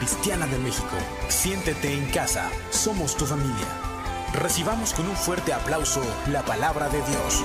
[0.00, 0.96] Cristiana de México.
[1.28, 3.66] Siéntete en casa, somos tu familia.
[4.32, 7.42] Recibamos con un fuerte aplauso la palabra de Dios.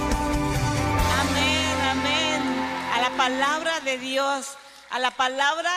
[1.20, 2.42] Amén, amén.
[2.94, 4.56] A la palabra de Dios,
[4.90, 5.70] a la palabra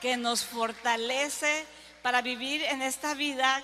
[0.00, 1.66] que nos fortalece
[2.00, 3.62] para vivir en esta vida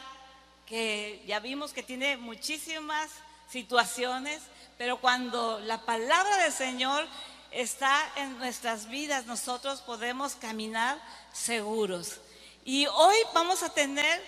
[0.67, 3.09] que ya vimos que tiene muchísimas
[3.49, 4.43] situaciones,
[4.77, 7.07] pero cuando la palabra del Señor
[7.51, 11.01] está en nuestras vidas, nosotros podemos caminar
[11.33, 12.21] seguros.
[12.69, 14.23] Y hoy vamos a tener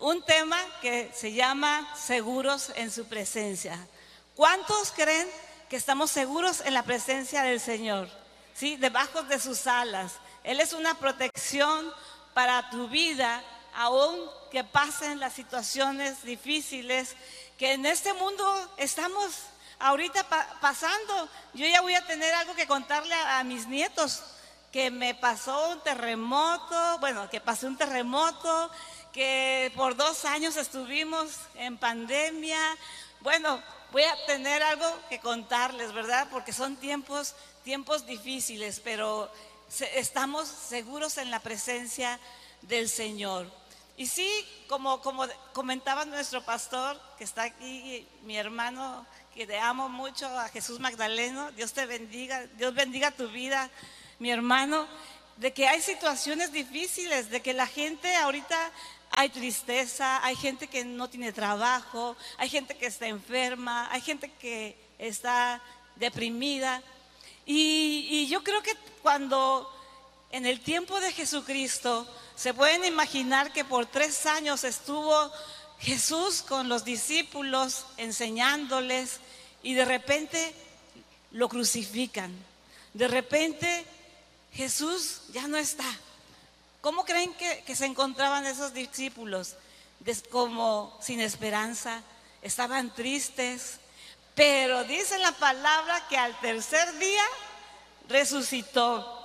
[0.00, 3.78] un tema que se llama seguros en su presencia.
[4.34, 5.28] ¿Cuántos creen
[5.70, 8.10] que estamos seguros en la presencia del Señor?
[8.52, 8.74] ¿Sí?
[8.74, 10.14] Debajo de sus alas.
[10.42, 11.94] Él es una protección
[12.34, 13.44] para tu vida,
[13.76, 17.14] aun que pasen las situaciones difíciles
[17.58, 19.36] que en este mundo estamos
[19.78, 20.26] ahorita
[20.60, 21.28] pasando.
[21.54, 24.24] Yo ya voy a tener algo que contarle a, mis nietos,
[24.72, 28.70] que me pasó un terremoto, bueno, que pasó un terremoto,
[29.12, 32.60] que por dos años estuvimos en pandemia.
[33.20, 36.28] Bueno, voy a tener algo que contarles, ¿verdad?
[36.30, 39.30] Porque son tiempos, tiempos difíciles, pero
[39.94, 42.20] estamos seguros en la presencia
[42.62, 43.50] del Señor.
[43.96, 44.28] Y sí,
[44.68, 50.48] como, como comentaba nuestro pastor, que está aquí, mi hermano que te amo mucho, a
[50.48, 53.70] Jesús Magdaleno, Dios te bendiga, Dios bendiga tu vida,
[54.18, 54.86] mi hermano,
[55.36, 58.72] de que hay situaciones difíciles, de que la gente ahorita
[59.10, 64.30] hay tristeza, hay gente que no tiene trabajo, hay gente que está enferma, hay gente
[64.40, 65.62] que está
[65.96, 66.82] deprimida.
[67.46, 69.72] Y, y yo creo que cuando
[70.30, 75.32] en el tiempo de Jesucristo, se pueden imaginar que por tres años estuvo
[75.80, 79.20] Jesús con los discípulos enseñándoles
[79.62, 80.54] y de repente
[81.30, 82.32] lo crucifican.
[82.94, 83.86] De repente
[84.52, 85.84] Jesús ya no está.
[86.80, 89.56] ¿Cómo creen que, se encontraban esos discípulos?
[90.30, 92.02] como sin esperanza,
[92.40, 93.78] estaban tristes,
[94.34, 97.24] pero dice la palabra que al tercer día
[98.08, 99.16] resucitó.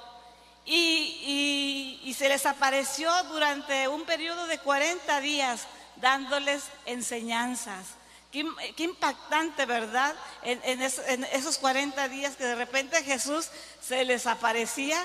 [0.66, 5.67] Y, y, se les apareció durante un periodo de 40 días
[5.97, 7.85] dándoles enseñanzas.
[8.33, 10.16] Qué, impactante, ¿verdad?
[10.41, 13.49] En, esos 40 días que de repente Jesús
[13.79, 14.97] se les aparecía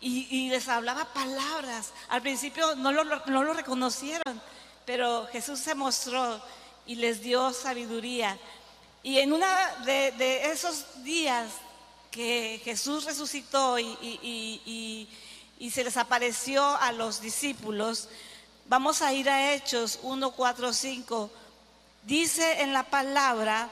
[0.00, 1.90] y, les hablaba palabras.
[2.08, 4.40] Al principio no lo, no lo reconocieron,
[4.86, 6.40] pero Jesús se mostró
[6.86, 8.38] y les dio sabiduría.
[9.02, 9.46] Y en uno
[9.84, 11.48] de, esos días
[12.12, 15.08] que Jesús resucitó y,
[15.58, 18.08] y, se les apareció a los discípulos,
[18.66, 21.30] Vamos a ir a Hechos 1, 4, 5.
[22.02, 23.68] Dice en la palabra,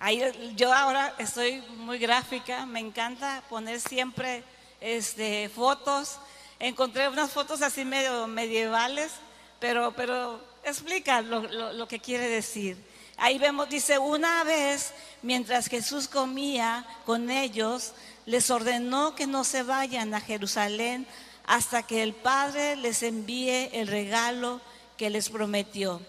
[0.00, 0.20] ahí,
[0.56, 4.42] yo ahora estoy muy gráfica, me encanta poner siempre
[4.80, 6.18] este, fotos.
[6.58, 9.12] Encontré unas fotos así medio medievales,
[9.60, 12.76] pero, pero explica lo, lo que quiere decir.
[13.16, 14.92] Ahí vemos, dice, una vez,
[15.22, 17.92] mientras Jesús comía con ellos,
[18.26, 21.06] les ordenó que no se vayan a Jerusalén
[21.44, 24.60] hasta que el Padre les envíe el regalo
[24.96, 26.00] que les prometió.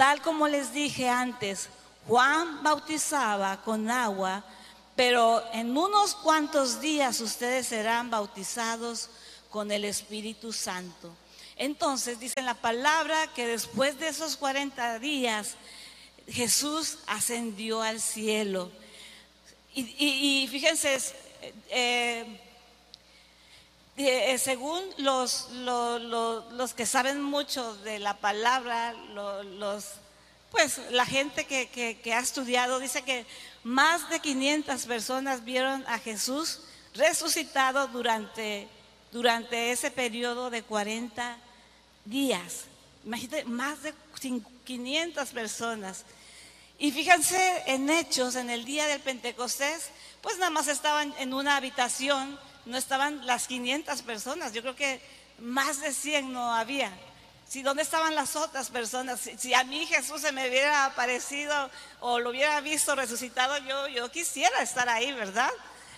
[0.00, 1.68] Tal como les dije antes,
[2.08, 4.42] Juan bautizaba con agua,
[4.96, 9.10] pero en unos cuantos días ustedes serán bautizados
[9.50, 11.14] con el Espíritu Santo.
[11.54, 15.56] Entonces dice la palabra que después de esos 40 días
[16.26, 18.72] Jesús ascendió al cielo.
[19.74, 20.96] Y, fíjense,
[21.68, 22.40] eh,
[23.96, 29.84] eh, según los, los, que saben mucho de la palabra, los,
[30.50, 33.26] pues la gente que, ha estudiado dice que
[33.62, 36.60] más de 500 personas vieron a Jesús
[36.94, 38.68] resucitado durante,
[39.12, 41.36] durante ese periodo de 40
[42.04, 42.64] días.
[43.04, 43.94] Imagínate, más de
[44.64, 46.04] 500 personas.
[46.78, 49.90] Y fíjense en Hechos, en el día del Pentecostés,
[50.22, 55.00] pues nada más estaban en una habitación no estaban las 500 personas, yo creo que
[55.38, 56.92] más de 100 no había.
[57.48, 62.20] Si dónde estaban las otras personas, si, a mí Jesús se me hubiera aparecido o
[62.20, 65.50] lo hubiera visto resucitado, yo, yo quisiera estar ahí, ¿verdad?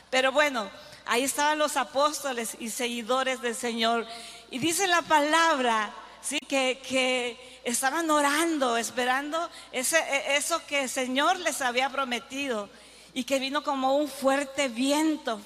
[0.08, 0.70] Pero bueno,
[1.04, 4.06] ahí estaban los apóstoles y seguidores del Señor.
[4.50, 5.92] Y dice la palabra,
[6.22, 12.70] sí, que, que estaban orando, esperando ese, e, eso que el Señor les había prometido
[13.12, 15.38] y que vino como un fuerte viento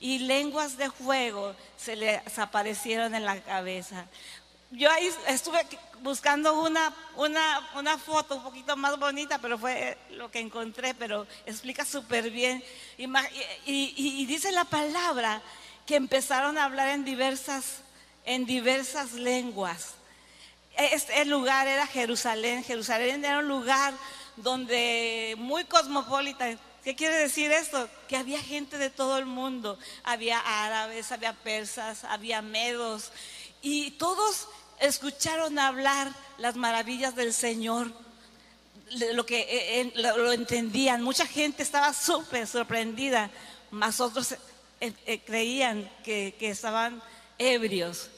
[0.00, 4.06] y lenguas de fuego se les aparecieron en la cabeza.
[4.72, 5.66] Yo ahí estuve
[6.00, 11.26] buscando una, una, una foto un poquito más bonita, pero fue lo que encontré, pero
[11.44, 12.62] explica súper bien.
[12.96, 13.06] Y,
[13.66, 15.42] y, dice la palabra
[15.86, 17.82] que empezaron a hablar en diversas,
[18.24, 19.94] en diversas lenguas.
[20.76, 22.62] Este lugar era Jerusalén.
[22.62, 23.92] Jerusalén era un lugar
[24.36, 26.46] donde muy cosmopolita.
[26.84, 27.88] ¿Qué quiere decir esto?
[28.08, 29.78] Que había gente de todo el mundo.
[30.02, 33.12] Había árabes, había persas, había medos.
[33.60, 34.48] Y todos
[34.78, 37.92] escucharon hablar las maravillas del Señor.
[39.12, 41.02] Lo que eh, eh, lo entendían.
[41.02, 43.30] Mucha gente estaba súper sorprendida,
[43.70, 44.34] mas otros
[44.80, 47.02] eh, creían que, que estaban
[47.36, 48.08] ebrios.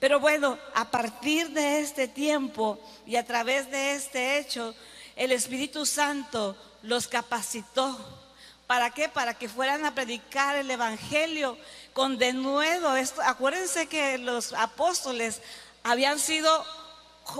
[0.00, 4.74] Pero bueno, a partir de este tiempo y a través de este hecho,
[5.14, 6.56] el Espíritu Santo
[6.88, 7.96] los capacitó.
[8.66, 9.08] ¿Para qué?
[9.08, 11.56] Para que fueran a predicar el Evangelio
[11.92, 12.96] con denuedo.
[12.96, 15.40] Esto, acuérdense que los apóstoles
[15.82, 16.64] habían sido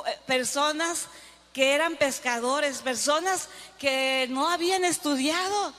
[0.06, 1.06] eh, personas
[1.54, 3.48] que eran pescadores, personas
[3.78, 5.72] que no habían estudiado.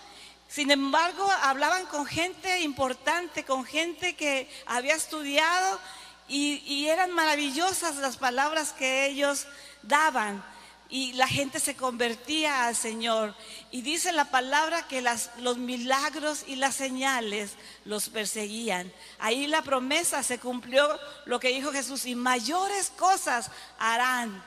[0.48, 5.80] Sin embargo, hablaban con gente importante, con gente que había estudiado
[6.28, 9.46] y, y eran maravillosas las palabras que ellos
[9.84, 10.44] daban
[10.90, 13.36] y la gente se convertía al Señor.
[13.72, 17.52] Y dice la palabra que las, los milagros y las señales
[17.86, 18.92] los perseguían.
[19.20, 20.88] Ahí la promesa se cumplió
[21.26, 24.44] lo que dijo Jesús, y mayores cosas harán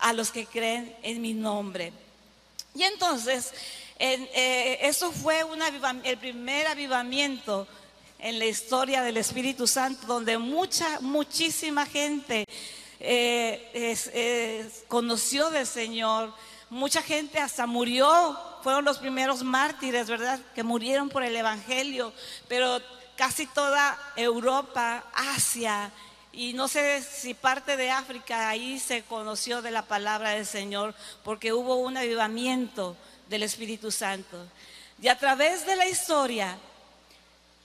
[0.00, 1.92] a los que creen en mi nombre.
[2.74, 3.52] Y entonces,
[3.98, 5.44] eh, eso fue
[6.04, 7.68] el primer avivamiento
[8.18, 12.46] en la historia del Espíritu Santo, donde mucha, muchísima gente
[13.04, 16.32] eh, conoció del Señor.
[16.70, 20.40] Mucha gente hasta murió, fueron los primeros mártires, ¿verdad?
[20.54, 22.12] Que murieron por el Evangelio,
[22.48, 22.80] pero
[23.16, 25.92] casi toda Europa, Asia
[26.32, 30.94] y no sé si parte de África ahí se conoció de la palabra del Señor,
[31.22, 32.96] porque hubo un avivamiento
[33.28, 34.46] del Espíritu Santo.
[35.00, 36.56] Y a través de la historia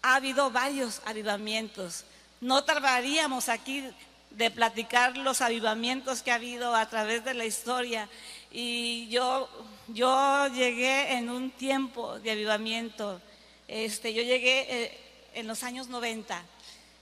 [0.01, 2.03] ha habido varios avivamientos.
[2.41, 3.89] No tardaríamos aquí
[4.37, 8.07] de platicar los avivamientos que ha habido a través de la historia.
[8.51, 9.49] Y yo,
[9.87, 13.19] yo llegué en un tiempo de avivamiento.
[13.67, 14.97] Este, yo llegué eh,
[15.33, 16.39] en los años 90.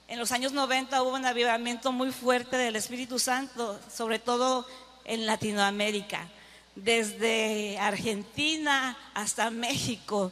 [0.07, 4.65] En los años 90 hubo un avivamiento muy fuerte del Espíritu Santo, sobre todo
[5.03, 6.29] en Latinoamérica,
[6.75, 10.31] desde Argentina hasta México.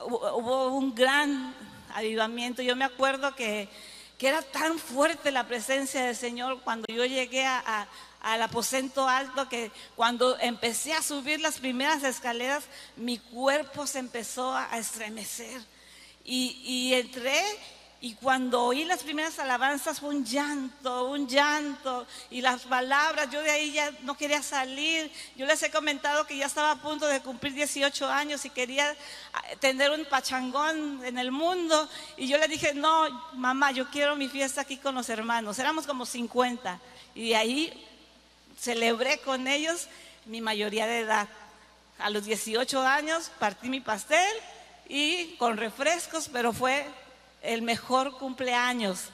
[0.00, 1.54] Hubo un gran
[1.94, 2.62] avivamiento.
[2.62, 3.68] Yo me acuerdo que
[4.20, 9.72] que era tan fuerte la presencia del Señor cuando yo llegué al aposento alto que
[9.96, 12.64] cuando empecé a subir las primeras escaleras,
[12.96, 15.62] mi cuerpo se empezó a estremecer.
[16.22, 17.42] Y, y entré
[18.02, 23.42] y cuando oí las primeras alabanzas fue un llanto, un llanto y las palabras, yo
[23.42, 25.12] de ahí ya no quería salir.
[25.36, 28.96] Yo les he comentado que ya estaba a punto de cumplir 18 años y quería
[29.34, 31.90] ah, tener un pachangón en el mundo.
[32.16, 35.58] Y yo le dije, no, mamá, yo quiero mi fiesta aquí con los hermanos.
[35.58, 36.80] Éramos como 50
[37.14, 37.86] y de ahí
[38.58, 39.88] celebré con ellos
[40.24, 41.28] mi mayoría de edad.
[41.98, 44.34] A los 18 años partí mi pastel
[44.88, 46.86] y con refrescos, pero fue
[47.42, 49.04] el mejor cumpleaños,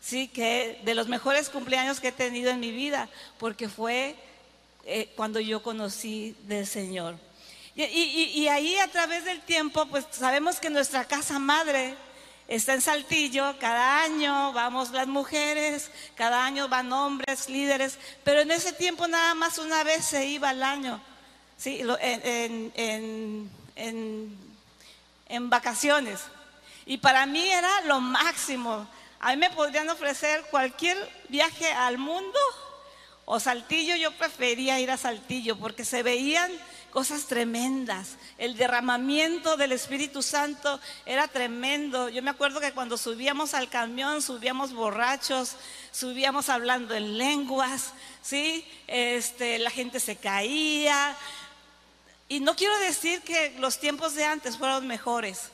[0.00, 4.16] sí, que de los mejores cumpleaños que he tenido en mi vida, porque fue
[4.84, 7.18] eh, cuando yo conocí del Señor.
[7.74, 11.94] Y, ahí a través del tiempo, pues sabemos que nuestra casa madre
[12.48, 18.50] está en Saltillo, cada año vamos las mujeres, cada año van hombres, líderes, pero en
[18.50, 21.02] ese tiempo nada más una vez se iba al año,
[21.58, 21.82] ¿sí?
[22.06, 23.50] en
[25.50, 26.20] vacaciones.
[26.86, 28.88] Y para mí era lo máximo.
[29.20, 30.96] A mí me podrían ofrecer cualquier
[31.28, 32.38] viaje al mundo
[33.28, 36.48] o Saltillo, yo prefería ir a Saltillo porque se veían
[36.92, 38.18] cosas tremendas.
[38.38, 42.08] El derramamiento del Espíritu Santo era tremendo.
[42.08, 45.56] Yo me acuerdo que cuando subíamos al camión, subíamos borrachos,
[45.90, 48.64] subíamos hablando en lenguas, ¿sí?
[48.86, 51.16] Este, la gente se caía.
[52.28, 55.50] Y no quiero decir que los tiempos de antes fueron mejores.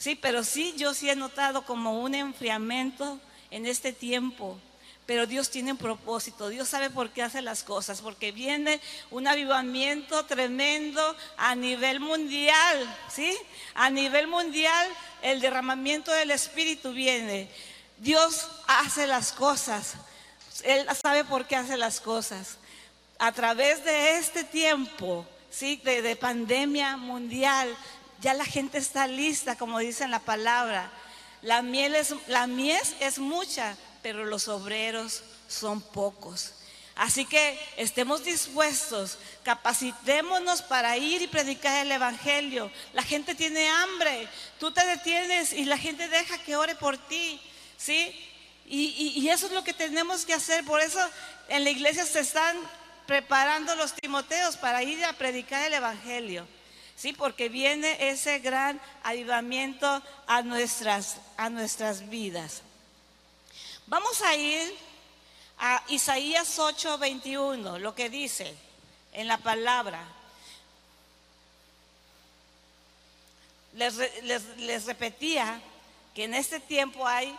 [0.00, 4.58] Sí, pero sí, yo sí he notado como un enfriamiento en este tiempo.
[5.04, 8.80] Pero Dios tiene un propósito, Dios sabe por qué hace las cosas, porque viene
[9.10, 11.02] un avivamiento tremendo
[11.36, 13.36] a nivel mundial, ¿sí?
[13.74, 14.88] A nivel mundial
[15.20, 17.50] el derramamiento del Espíritu viene.
[17.98, 19.96] Dios hace las cosas,
[20.64, 22.56] Él sabe por qué hace las cosas.
[23.18, 25.76] A través de este tiempo, ¿sí?
[25.84, 27.76] De, de pandemia mundial,
[28.20, 30.90] ya la gente está lista, como dice en la palabra.
[31.42, 36.54] La miel es, la mies es mucha, pero los obreros son pocos.
[36.96, 42.70] Así que estemos dispuestos, capacitémonos para ir y predicar el Evangelio.
[42.92, 47.40] La gente tiene hambre, tú te detienes y la gente deja que ore por ti,
[47.78, 48.14] ¿sí?
[48.66, 50.62] Y, y eso es lo que tenemos que hacer.
[50.64, 51.00] Por eso
[51.48, 52.56] en la iglesia se están
[53.06, 56.46] preparando los Timoteos para ir a predicar el Evangelio.
[57.00, 62.60] Sí, porque viene ese gran avivamiento a nuestras, a nuestras vidas.
[63.86, 64.76] Vamos a ir
[65.58, 68.54] a Isaías 8, 21, lo que dice
[69.14, 70.06] en la palabra.
[73.72, 73.96] Les,
[74.58, 75.58] les, repetía
[76.14, 77.34] que en este tiempo hay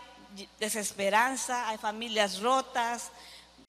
[0.59, 3.11] desesperanza, hay familias rotas.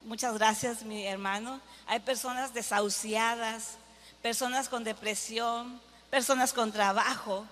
[0.01, 1.61] Muchas gracias, mi hermano.
[1.87, 3.77] Hay personas desahuciadas,
[4.23, 7.45] personas con depresión, personas con trabajo.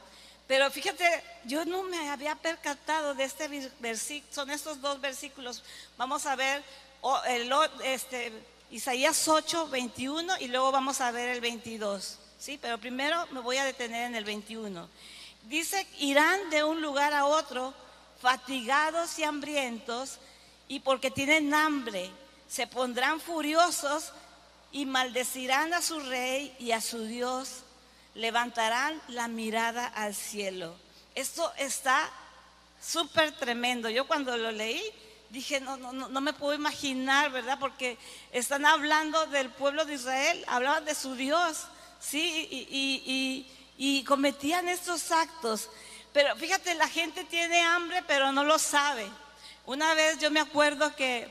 [0.47, 1.05] Pero fíjate,
[1.45, 3.49] yo no me había percatado de este
[3.81, 5.63] versículo, son estos dos versículos.
[5.97, 6.63] Vamos a ver
[7.29, 7.53] el,
[7.85, 8.33] este,
[8.71, 12.19] Isaías 8, 21 y luego vamos a ver el 22.
[12.39, 12.59] ¿sí?
[12.61, 14.89] Pero primero me voy a detener en el 21.
[15.45, 17.75] Dice, irán de un lugar a otro
[18.21, 20.19] fatigados y hambrientos
[20.69, 22.11] y porque tienen hambre,
[22.49, 24.13] se pondrán furiosos
[24.73, 27.63] y maldecirán a su rey y a su Dios,
[28.15, 30.77] levantarán la mirada al cielo.
[31.15, 32.09] Esto está
[32.81, 33.89] súper tremendo.
[33.89, 34.83] Yo cuando lo leí
[35.31, 37.59] dije, no, no, no me puedo imaginar, ¿verdad?
[37.61, 37.99] Porque
[38.33, 41.67] están hablando del pueblo de Israel, hablaban de su Dios,
[42.01, 42.49] ¿sí?
[42.51, 43.47] Y,
[43.77, 45.71] y cometían estos actos.
[46.13, 49.09] Pero fíjate, la gente tiene hambre, pero no lo sabe.
[49.67, 51.29] Una vez yo me acuerdo que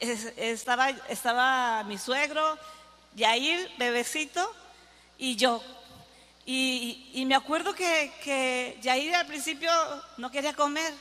[0.00, 2.58] estaba, estaba mi suegro,
[3.16, 4.54] Yair, bebecito,
[5.18, 5.62] y yo.
[6.44, 9.70] Y, me acuerdo que, que, Yair al principio
[10.16, 10.92] no quería comer.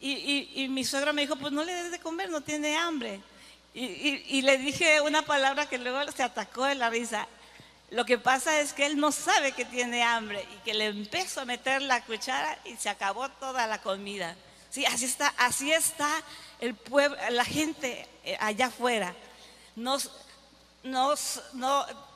[0.00, 3.20] Y, mi suegro me dijo, pues no le des de comer, no tiene hambre.
[3.74, 7.26] Y, le dije una palabra que luego se atacó de la risa.
[7.90, 11.42] Lo que pasa es que él no sabe que tiene hambre y que le empezó
[11.42, 14.36] a meter la cuchara y se acabó toda la comida.
[14.70, 16.10] Sí, así está, así está
[16.60, 19.14] el pueblo, la gente eh, allá afuera.
[19.76, 20.10] Nos,
[20.84, 21.14] no,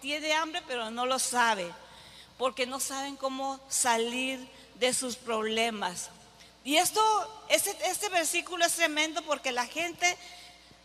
[0.00, 1.72] tiene hambre, pero no lo sabe,
[2.36, 6.10] porque no saben cómo salir de sus problemas.
[6.64, 7.00] Y esto,
[7.48, 10.16] este, este versículo es tremendo porque la gente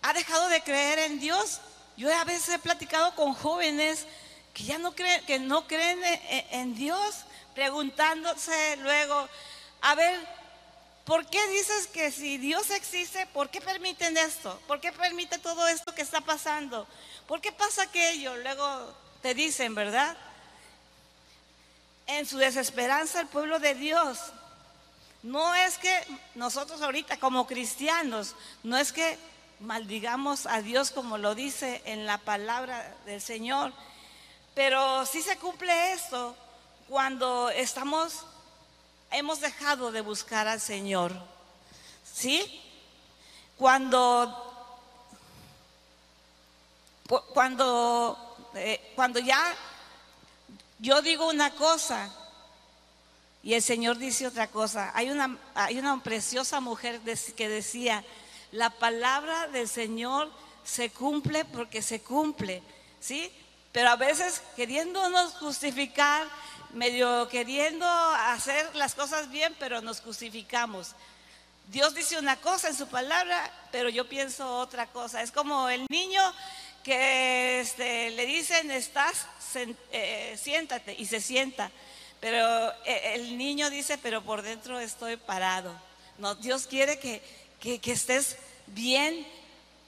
[0.01, 1.59] ha dejado de creer en Dios.
[1.97, 4.05] Yo a veces he platicado con jóvenes
[4.53, 5.99] que ya no creen, que no creen
[6.51, 7.15] en Dios,
[7.53, 9.27] preguntándose luego,
[9.81, 10.19] a ver,
[11.05, 14.57] ¿Por qué dices que si Dios existe, ¿por qué permiten esto?
[14.67, 16.87] ¿Por qué permite todo esto que está pasando?
[17.27, 18.35] ¿Por qué pasa aquello?
[18.37, 20.17] Luego te dicen, ¿verdad?
[22.07, 24.19] En su desesperanza el pueblo de Dios.
[25.21, 26.03] No es que
[26.35, 29.17] nosotros ahorita como cristianos, no es que
[29.61, 33.71] maldigamos a Dios como lo dice en la palabra del Señor,
[34.53, 36.35] pero sí se cumple esto
[36.89, 38.25] cuando estamos
[39.13, 41.13] hemos dejado de buscar al Señor.
[42.03, 42.61] ¿Sí?
[43.57, 44.52] Cuando
[47.07, 49.55] cuando eh, cuando ya
[50.79, 52.09] yo digo una cosa
[53.43, 54.91] y el Señor dice otra cosa.
[54.95, 57.01] Hay una, hay una preciosa mujer
[57.35, 58.03] que decía,
[58.51, 60.31] la palabra del Señor
[60.63, 62.63] se cumple porque se cumple,
[63.01, 63.31] ¿sí?
[63.73, 66.25] Pero a veces queriéndonos justificar,
[66.73, 70.95] medio queriendo hacer las cosas bien, pero nos justificamos.
[71.67, 75.21] Dios dice una cosa en su palabra, pero yo pienso otra cosa.
[75.21, 76.21] Es como el niño
[76.83, 79.25] que este, le dicen, estás,
[79.91, 81.71] eh, siéntate, y se sienta.
[82.19, 85.73] Pero eh, el niño dice, pero por dentro estoy parado.
[86.17, 87.21] No, Dios quiere que,
[87.59, 88.37] que, estés
[88.67, 89.25] bien,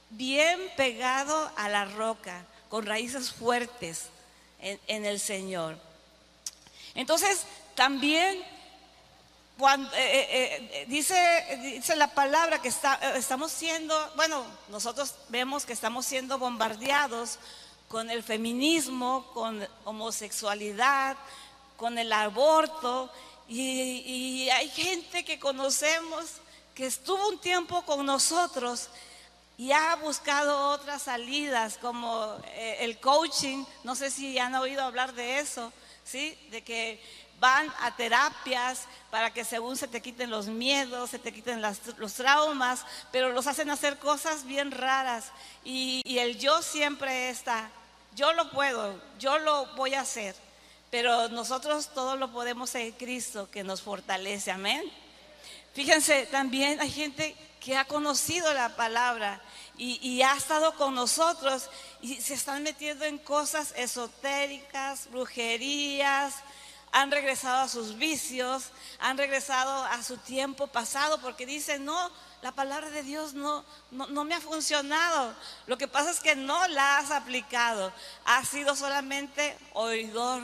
[0.09, 4.05] bien pegado a la roca, con raíces fuertes
[4.59, 5.77] en el Señor.
[6.95, 7.43] Entonces,
[7.75, 8.43] también
[9.57, 11.15] eh, eh, eh, dice,
[11.61, 17.39] dice la palabra que estamos siendo, bueno, nosotros vemos que estamos siendo bombardeados
[17.87, 21.15] con el feminismo, con homosexualidad,
[21.77, 23.09] con el aborto,
[23.47, 26.25] y, hay gente que conocemos
[26.73, 28.89] que estuvo un tiempo con nosotros
[29.57, 35.39] y ha buscado otras salidas como el coaching, no sé si han oído hablar de
[35.39, 35.71] eso,
[36.03, 36.37] ¿sí?
[36.51, 37.01] De que
[37.39, 42.13] van a terapias para que según se te quiten los miedos, se te quiten los
[42.13, 45.31] traumas, pero los hacen hacer cosas bien raras.
[45.63, 47.69] Y, y el yo siempre está,
[48.15, 50.35] yo lo puedo, yo lo voy a hacer,
[50.89, 54.83] pero nosotros todo lo podemos en Cristo que nos fortalece, amén.
[55.73, 59.41] Fíjense, también hay gente que ha conocido la palabra
[59.77, 66.35] y, ha estado con nosotros y se están metiendo en cosas esotéricas, brujerías,
[66.91, 72.11] han regresado a sus vicios, han regresado a su tiempo pasado porque dicen, no,
[72.41, 75.33] la palabra de Dios no, no, no, me ha funcionado.
[75.67, 77.91] Lo que pasa es que no la has aplicado.
[78.23, 80.43] Has sido solamente oidor,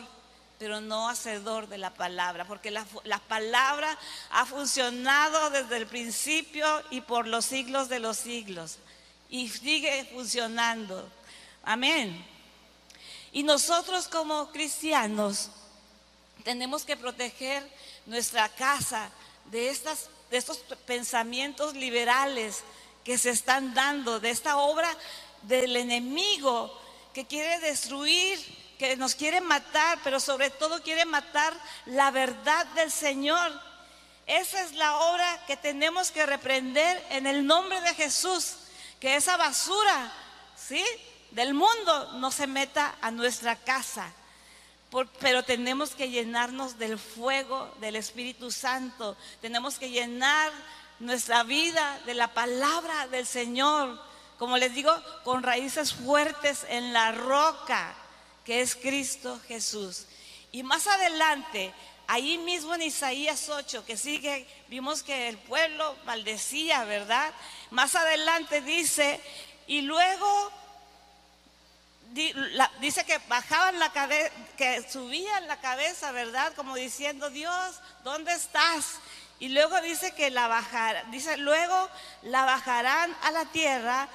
[0.60, 3.98] pero no hacedor de la palabra, porque la, la palabra
[4.32, 8.78] ha funcionado desde el principio y por los siglos de los siglos
[9.32, 11.10] y sigue funcionando.
[11.64, 12.24] Amén.
[13.32, 15.50] Y nosotros como cristianos
[16.44, 17.68] tenemos que proteger
[18.06, 19.10] nuestra casa
[19.46, 22.64] de, estas, de estos pensamientos liberales
[23.04, 24.90] que se están dando, de esta obra
[25.44, 26.80] del enemigo
[27.14, 28.40] que quiere destruir,
[28.78, 31.54] que nos quiere matar, pero sobre todo quiere matar
[31.86, 33.52] la verdad del Señor.
[34.26, 38.56] Esa es la obra que tenemos que reprender en el nombre de Jesús
[39.00, 40.14] que esa basura,
[40.56, 40.84] ¿sí?
[41.32, 44.14] Del mundo no se meta a nuestra casa.
[45.20, 49.16] Pero tenemos que llenarnos del fuego del Espíritu Santo.
[49.42, 50.52] Tenemos que llenar
[51.00, 54.00] nuestra vida de la palabra del Señor.
[54.38, 54.94] Como les digo,
[55.24, 57.96] con raíces fuertes en la roca,
[58.44, 60.08] que es Cristo Jesús.
[60.52, 61.74] Y más adelante,
[62.08, 67.34] ahí mismo en Isaías 8, que sigue, vimos que el pueblo maldecía, ¿verdad?
[67.70, 69.22] Más adelante dice,
[69.68, 70.52] y luego
[72.80, 76.54] dice que bajaban la cabeza, que subían la cabeza, ¿verdad?
[76.56, 79.00] Como diciendo, Dios, ¿dónde estás?
[79.40, 81.90] Y luego dice que la bajarán, dice, luego
[82.22, 84.08] la bajarán a la tierra,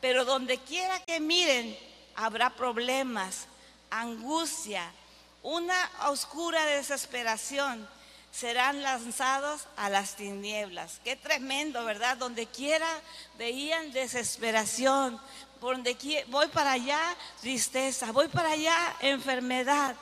[0.00, 1.78] pero donde quiera que miren,
[2.16, 3.46] habrá problemas,
[3.90, 4.92] angustia,
[5.42, 7.88] una oscura desesperación
[8.32, 11.00] serán lanzados a las tinieblas.
[11.04, 12.16] Qué tremendo, ¿verdad?
[12.16, 12.88] Donde quiera
[13.36, 15.20] veían desesperación,
[15.62, 17.00] por donde voy para allá
[17.40, 19.94] tristeza, voy para allá enfermedad.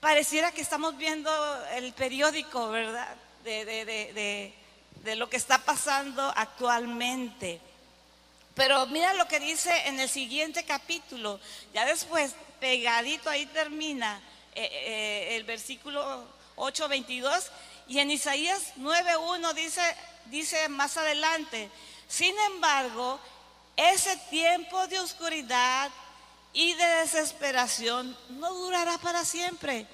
[0.00, 1.30] Pareciera que estamos viendo
[1.70, 3.16] el periódico, ¿verdad?
[3.42, 4.54] De, de,
[4.96, 7.58] de lo que está pasando actualmente.
[8.54, 11.40] Pero mira lo que dice en el siguiente capítulo,
[11.72, 14.20] ya después, pegadito ahí termina
[14.54, 17.48] eh, eh, el versículo 8:22
[17.88, 19.96] y en Isaías 9:1 dice,
[20.26, 21.70] dice más adelante,
[22.08, 23.18] sin embargo,
[23.76, 25.90] ese tiempo de oscuridad
[26.52, 29.86] y de desesperación no durará para siempre.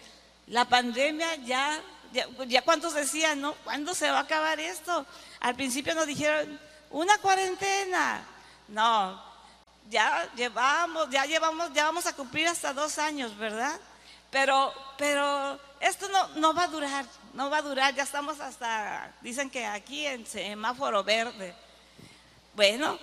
[0.46, 1.80] La pandemia ya,
[2.12, 3.54] ya, ya cuántos decían, ¿no?
[3.64, 5.06] ¿Cuándo se va a acabar esto?
[5.40, 6.58] Al principio nos dijeron,
[6.90, 8.22] una cuarentena.
[8.68, 9.22] No,
[9.88, 13.78] ya llevamos, ya llevamos, ya vamos a cumplir hasta dos años, ¿verdad?
[14.30, 19.14] Pero, pero esto no, no va a durar, no va a durar, ya estamos hasta,
[19.22, 21.54] dicen que aquí en semáforo verde.
[22.54, 22.98] Bueno,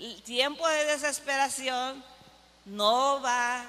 [0.00, 2.02] el tiempo de desesperación
[2.64, 3.66] no va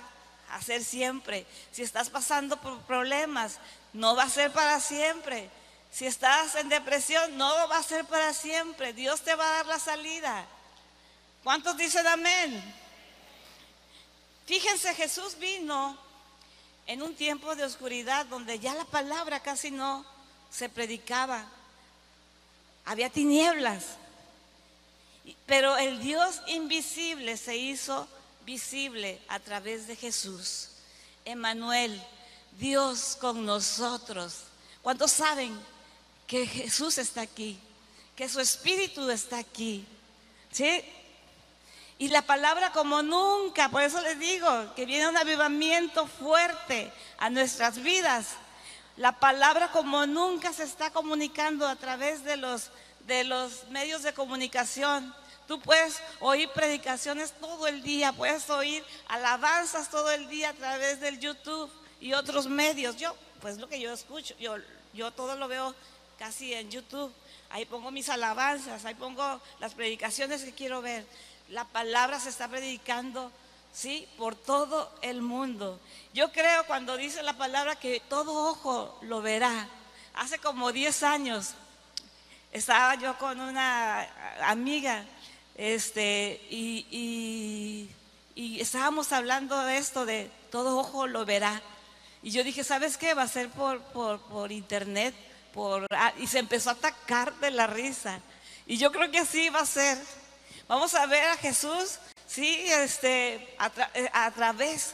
[0.50, 1.46] a ser siempre.
[1.72, 3.60] Si estás pasando por problemas,
[3.94, 5.50] no va a ser para siempre.
[5.91, 8.94] Si estás en depresión, no va a ser para siempre.
[8.94, 10.46] Dios te va a dar la salida.
[11.44, 12.76] ¿Cuántos dicen amén?
[14.46, 15.98] Fíjense, Jesús vino
[16.88, 20.06] en un tiempo de oscuridad donde ya la palabra casi no
[20.50, 21.46] se predicaba.
[22.86, 23.98] Había tinieblas.
[25.46, 28.08] Pero el Dios invisible se hizo
[28.46, 30.70] visible a través de Jesús.
[31.26, 32.02] Emanuel,
[32.60, 34.40] Dios con nosotros.
[34.82, 35.58] ¿Cuántos saben
[36.28, 37.60] que Jesús está aquí?
[38.16, 39.86] Que su espíritu está aquí.
[40.52, 40.84] ¿Sí?
[41.98, 47.30] Y la palabra como nunca, por eso les digo que viene un avivamiento fuerte a
[47.30, 48.30] nuestras vidas.
[48.98, 52.72] La palabra como nunca se está comunicando a través de los,
[53.12, 55.13] de los medios de comunicación.
[55.45, 61.02] Tú puedes oír predicaciones todo el día, puedes oír alabanzas todo el día a través
[61.02, 61.69] del YouTube
[62.00, 62.95] y otros medios.
[62.95, 64.56] Yo, pues lo que yo escucho, yo,
[64.93, 65.76] yo todo lo veo
[66.17, 67.12] casi en YouTube.
[67.50, 71.06] Ahí pongo mis alabanzas, ahí pongo las predicaciones que quiero ver.
[71.50, 73.30] La palabra se está predicando,
[73.74, 74.08] ¿sí?
[74.17, 75.82] Por todo el mundo.
[76.13, 79.67] Yo creo cuando dice la palabra que todo ojo lo verá.
[80.13, 81.56] Hace como 10 años
[82.52, 84.08] estaba yo con una
[84.44, 85.06] amiga
[85.56, 87.90] este, y,
[88.36, 91.62] estábamos hablando de esto, de todo ojo lo verá.
[92.24, 93.14] Y yo dije, ¿sabes qué?
[93.14, 95.14] Va a ser por, por, por internet.
[95.54, 98.20] Por, ah", y se empezó a atacar de la risa.
[98.66, 99.98] Y yo creo que así va a ser.
[100.68, 104.94] Vamos a ver a Jesús, sí, este, a, eh, través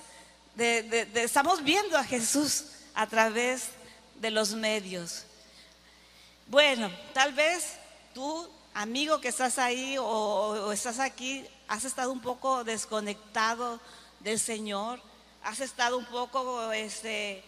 [0.56, 2.66] de, estamos viendo a Jesús
[2.96, 3.70] a través
[4.16, 5.26] de los medios.
[6.50, 7.74] Bueno, tal vez
[8.14, 13.82] tú amigo que estás ahí o, o estás aquí, has estado un poco desconectado
[14.22, 15.02] del Señor,
[15.44, 17.44] has estado un poco este,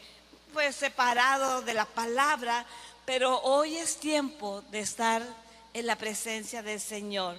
[0.51, 2.65] pues, separado de la palabra,
[3.05, 5.23] pero hoy es tiempo de estar
[5.73, 7.37] en la presencia del Señor.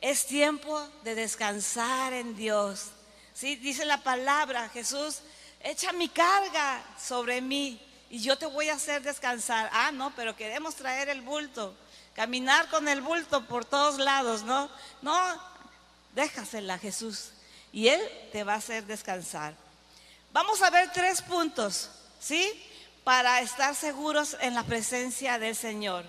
[0.00, 2.86] Es tiempo de descansar en Dios.
[3.34, 3.56] ¿Sí?
[3.56, 5.18] Dice la palabra, Jesús,
[5.60, 7.78] echa mi carga sobre mí
[8.10, 9.68] y yo te voy a hacer descansar.
[9.72, 11.74] Ah, no, pero queremos traer el bulto,
[12.14, 14.68] caminar con el bulto por todos lados, ¿no?
[15.02, 15.18] No,
[16.14, 17.30] déjasela Jesús
[17.72, 18.00] y Él
[18.32, 19.54] te va a hacer descansar.
[20.32, 21.90] Vamos a ver tres puntos,
[22.20, 22.52] ¿sí?
[23.02, 26.04] Para estar seguros en la presencia del Señor.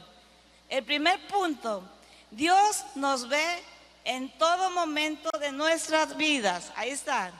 [0.69, 1.83] El primer punto,
[2.31, 3.63] Dios nos ve
[4.03, 6.71] en todo momento de nuestras vidas.
[6.75, 7.31] Ahí está.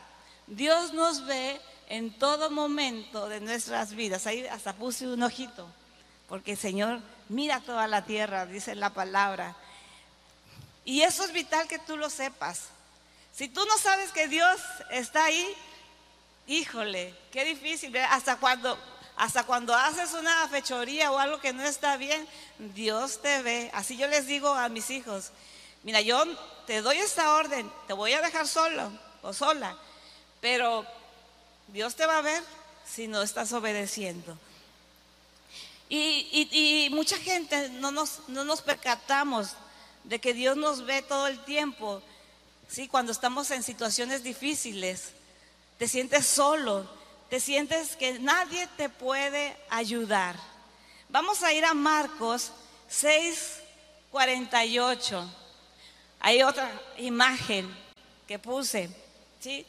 [0.48, 4.28] Dios nos ve en todo momento de nuestras vidas.
[4.28, 5.68] Ahí hasta puse un ojito,
[6.28, 9.56] porque el Señor mira toda la tierra, dice la palabra.
[10.84, 12.68] Y eso es vital que tú lo sepas.
[13.34, 15.46] Si tú no sabes que Dios está ahí,
[16.48, 17.96] híjole, qué difícil.
[17.98, 18.78] Hasta cuando,
[19.18, 22.28] hasta cuando haces una fechoría o algo que no está bien,
[22.60, 23.72] Dios te ve.
[23.74, 25.32] Así yo les digo a mis hijos,
[25.84, 26.24] mira, yo
[26.66, 29.76] te doy esta orden, te voy a dejar solo o sola,
[30.40, 30.86] pero
[31.68, 32.44] Dios te va a ver
[32.86, 34.38] si no estás obedeciendo.
[35.90, 39.50] Y, mucha gente no nos, no nos percatamos
[40.04, 42.02] de que Dios nos ve todo el tiempo.
[42.68, 42.88] ¿sí?
[42.88, 45.10] Cuando estamos en situaciones difíciles,
[45.78, 46.90] te sientes solo,
[47.30, 50.36] te sientes que nadie te puede ayudar.
[51.10, 52.52] Vamos a ir a Marcos
[52.90, 53.60] 6,
[54.12, 55.30] 48.
[56.20, 57.70] Hay otra imagen
[58.28, 58.90] que puse,
[59.40, 59.66] ¿sí?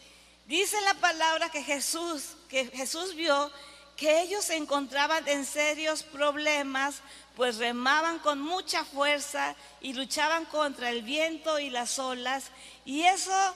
[0.46, 3.50] Dice la palabra que Jesús, que Jesús vio
[3.96, 6.96] que ellos se encontraban en serios problemas,
[7.34, 12.44] pues remaban con mucha fuerza y luchaban contra el viento y las olas.
[12.84, 13.54] Y eso,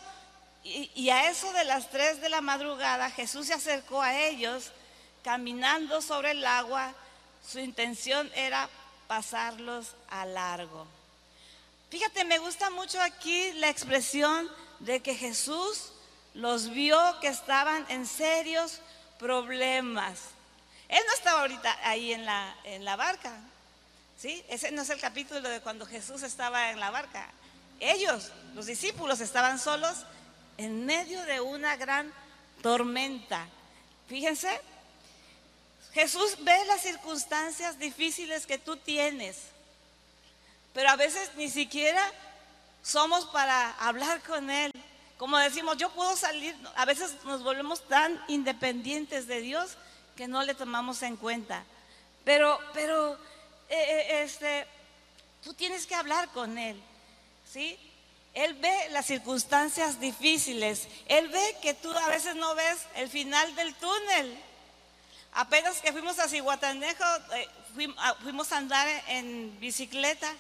[0.65, 4.73] y, a eso de las tres de la madrugada, Jesús se acercó a ellos
[5.23, 6.95] caminando sobre el agua.
[7.47, 8.69] Su intención era
[9.07, 10.87] pasarlos a largo.
[11.91, 15.93] Fíjate, me gusta mucho aquí la expresión de que Jesús
[16.35, 18.81] los vio que estaban en serios
[19.19, 20.19] problemas.
[20.89, 23.33] Él no estaba ahorita ahí en la, en la barca,
[24.19, 24.45] ¿sí?
[24.49, 27.29] Ese no es el capítulo de cuando Jesús estaba en la barca.
[27.79, 30.05] Ellos, los discípulos, estaban solos
[30.59, 32.13] en medio de una gran
[32.63, 33.47] tormenta.
[34.09, 34.61] Fíjense,
[35.93, 39.39] Jesús ve las circunstancias difíciles que tú tienes,
[40.73, 42.05] pero a veces ni siquiera
[42.83, 44.73] somos para hablar con Él.
[45.21, 49.73] Como decimos, yo puedo salir, a veces nos volvemos tan independientes de Dios
[50.17, 51.63] que no le tomamos en cuenta.
[52.25, 53.13] Pero, pero,
[53.69, 54.67] eh, eh, este,
[55.45, 56.83] tú tienes que hablar con Él,
[57.53, 57.79] ¿sí?
[58.33, 60.89] Él ve las circunstancias difíciles.
[61.05, 64.43] Él ve que tú a veces no ves el final del túnel.
[65.35, 67.05] Apenas que fuimos a Cihuatanejo,
[67.35, 67.47] eh,
[68.23, 70.35] fuimos a andar en bicicleta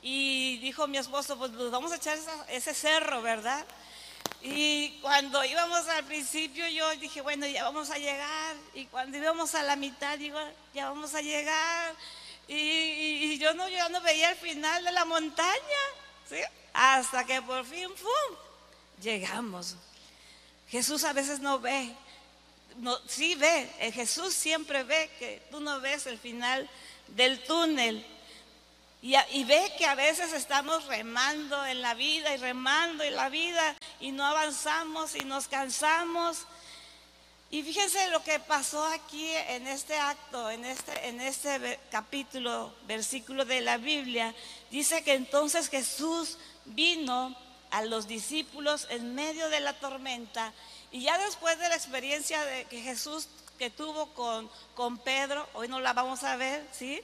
[0.00, 2.16] y dijo mi esposo, pues nos vamos a echar
[2.48, 3.66] ese cerro, ¿verdad?
[4.42, 8.56] Y cuando íbamos al principio yo dije, bueno, ya vamos a llegar.
[8.74, 10.38] Y cuando íbamos a la mitad, digo,
[10.74, 11.94] ya vamos a llegar.
[12.46, 15.82] Y, yo, no, yo no veía el final de la montaña,
[16.28, 16.36] ¿sí?
[16.74, 18.36] Hasta que por fin, ¡pum!
[19.00, 19.76] Llegamos.
[20.68, 21.94] Jesús a veces no ve.
[22.76, 26.68] No, sí ve, Jesús siempre ve que tú no ves el final
[27.08, 28.04] del túnel.
[29.06, 33.76] Y, ve que a veces estamos remando en la vida y remando en la vida
[34.00, 36.46] y no avanzamos y nos cansamos.
[37.50, 43.44] Y fíjense lo que pasó aquí en este acto, en este, en este capítulo, versículo
[43.44, 44.34] de la Biblia.
[44.70, 47.36] Dice que entonces Jesús vino
[47.72, 50.54] a los discípulos en medio de la tormenta
[50.90, 52.40] y ya después de la experiencia
[52.70, 57.02] que Jesús que tuvo con, con Pedro, hoy no la vamos a ver, ¿sí?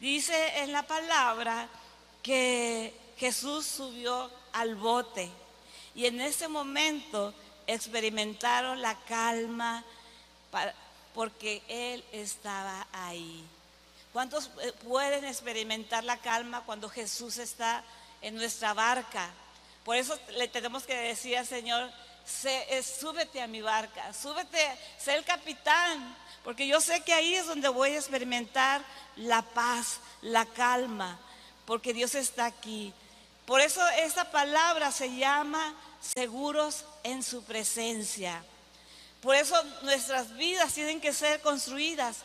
[0.00, 1.68] Dice en la palabra
[2.22, 5.30] que Jesús subió al bote
[5.94, 7.32] y en ese momento
[7.66, 9.84] experimentaron la calma
[11.14, 13.42] porque Él estaba ahí.
[14.12, 17.82] ¿Cuántos eh, pueden experimentar la calma cuando Jesús está
[18.20, 19.30] en nuestra barca?
[19.84, 21.90] Por eso le tenemos que decir al Señor,
[22.44, 24.58] eh, súbete a mi barca, súbete,
[24.98, 28.80] sé el capitán, porque yo sé que ahí es donde voy a experimentar
[29.16, 31.18] la paz, la calma,
[31.64, 32.94] porque Dios está aquí.
[33.46, 38.44] Por eso esta palabra se llama seguros en su presencia.
[39.20, 42.18] Por eso nuestras vidas tienen que ser construidas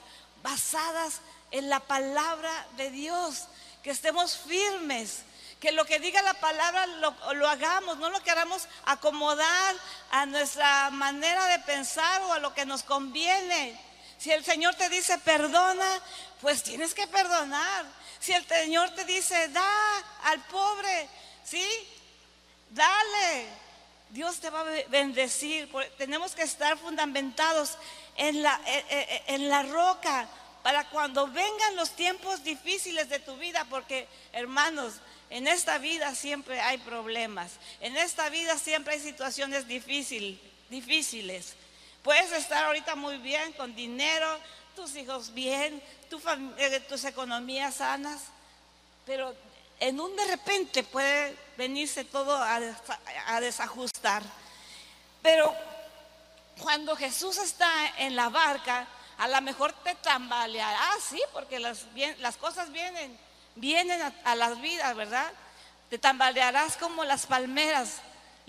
[0.44, 3.48] basadas en la palabra de Dios.
[3.82, 5.24] que estemos firmes,
[5.60, 9.76] que lo que diga la palabra lo, hagamos, no lo queramos acomodar
[10.12, 13.91] a nuestra manera de pensar o a lo que nos conviene.
[14.22, 16.00] Si el Señor te dice perdona,
[16.42, 17.86] pues tienes que perdonar.
[18.20, 21.10] Si el Señor te dice da al pobre,
[21.44, 21.68] ¿sí?
[22.70, 23.48] Dale.
[24.12, 25.72] Dios te va a bendecir.
[25.98, 27.80] Tenemos que estar fundamentados
[28.16, 30.28] en la, eh, eh, en la roca
[30.62, 34.94] para cuando vengan los tiempos difíciles de tu vida, porque hermanos,
[35.32, 41.56] en esta vida siempre hay problemas, en esta vida siempre hay situaciones difícil, difíciles.
[42.04, 44.40] Puedes estar ahorita muy bien con dinero,
[44.76, 45.82] tus hijos bien,
[46.58, 48.22] eh, tus economías sanas,
[49.06, 49.36] pero
[49.80, 52.60] en un de repente puede venirse todo a,
[53.28, 54.24] a desajustar.
[55.22, 55.54] Pero
[56.60, 58.88] cuando Jesús está en la barca,
[59.18, 61.86] a lo mejor te tambaleará, sí, porque las,
[62.20, 63.16] las cosas vienen,
[63.56, 65.32] vienen a, las vidas, ¿verdad?
[65.90, 67.98] Te tambalearás como las palmeras.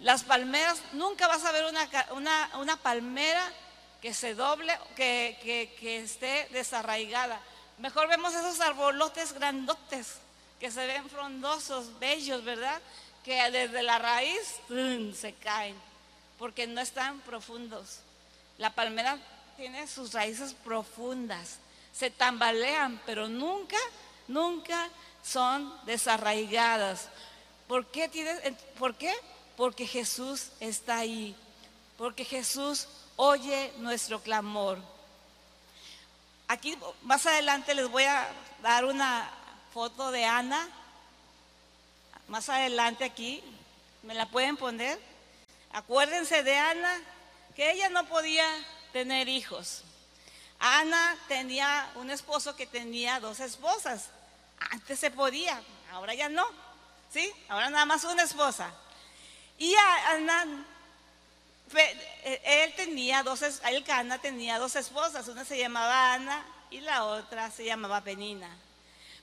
[0.03, 3.53] Las palmeras, nunca vas a ver una, una, palmera
[4.01, 5.39] que se doble, que,
[5.79, 7.41] que, esté desarraigada.
[7.79, 10.17] Mejor vemos esos arbolotes grandotes
[10.59, 12.83] que se ven frondosos, bellos, ¿verdad?
[13.25, 14.61] Que desde la raíz
[15.15, 15.77] se caen,
[16.37, 18.01] porque no están profundos.
[18.59, 19.19] La palmera
[19.57, 21.59] tiene sus raíces profundas,
[21.93, 23.79] se tambalean, pero nunca,
[24.27, 24.89] nunca
[25.23, 27.09] son desarraigadas.
[27.69, 28.11] ¿Por qué,
[28.77, 29.15] ¿Por qué?
[29.63, 31.37] Porque Jesús está ahí,
[31.97, 34.77] porque Jesús oye nuestro clamor.
[36.49, 38.29] Aquí más adelante les voy a
[38.61, 39.31] dar una
[39.73, 40.69] foto de Ana.
[42.27, 43.41] Más adelante aquí,
[44.03, 44.99] ¿me la pueden poner?
[45.73, 47.01] Acuérdense de Ana,
[47.55, 48.45] que ella no podía
[48.93, 49.85] tener hijos.
[50.59, 54.09] Ana tenía un esposo que tenía dos esposas.
[54.73, 56.45] Antes se podía, ahora ya no.
[57.13, 57.33] ¿Sí?
[57.49, 58.75] Ahora nada más una esposa.
[59.59, 59.75] Y
[60.09, 60.65] Ana,
[62.25, 65.29] él tenía dos, él Cana tenía dos esposas.
[65.29, 68.49] Una se llamaba Ana y la otra se llamaba Penina.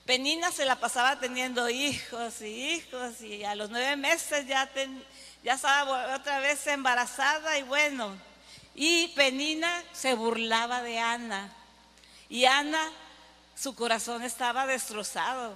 [0.06, 4.68] Penina se la pasaba teniendo hijos y hijos y a los nueve meses ya,
[5.44, 8.18] ya estaba otra vez embarazada y bueno,
[8.74, 11.54] y Penina se burlaba de Ana.
[12.28, 12.92] Y Ana,
[13.56, 15.56] su corazón estaba destrozado.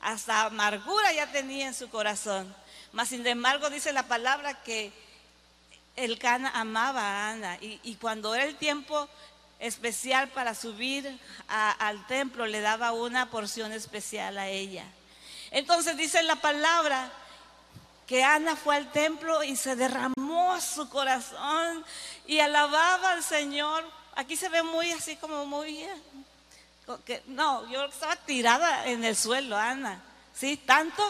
[0.00, 2.54] Hasta amargura ya tenía en su corazón.
[2.92, 4.92] Mas sin embargo dice la palabra que
[5.96, 7.58] el Cana amaba a Ana.
[7.60, 9.08] Y, cuando era el tiempo
[9.58, 14.84] especial para subir al templo, le daba una porción especial a ella.
[15.50, 17.10] Entonces dice la palabra
[18.06, 21.84] que Ana fue al templo y se derramó su corazón
[22.26, 23.84] y alababa al Señor.
[24.14, 25.86] Aquí se ve muy así como muy...
[27.26, 30.02] no, yo estaba tirada en el suelo, Ana.
[30.34, 30.56] ¿sí?
[30.56, 31.02] Tanto